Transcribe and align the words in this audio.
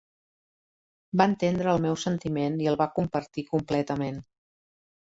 Va 1.21 1.27
entendre 1.33 1.69
el 1.75 1.83
meu 1.85 1.99
sentiment 2.07 2.59
i 2.65 2.71
el 2.73 2.81
va 2.83 2.91
compartir 2.99 3.47
completament. 3.55 4.21